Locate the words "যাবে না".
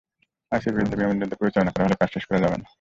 2.43-2.65